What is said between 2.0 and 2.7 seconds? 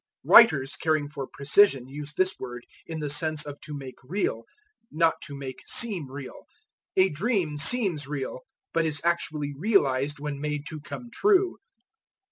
this word